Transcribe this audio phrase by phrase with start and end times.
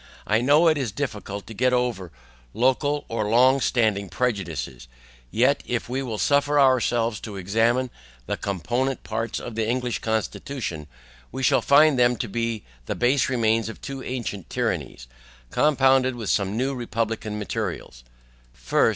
[0.25, 2.11] I know it is difficult to get over
[2.55, 4.87] local or long standing prejudices,
[5.29, 7.91] yet if we will suffer ourselves to examine
[8.25, 10.87] the component parts of the English constitution,
[11.31, 15.07] we shall find them to be the base remains of two ancient tyrannies,
[15.51, 18.03] compounded with some new republican materials.
[18.53, 18.89] FIRST.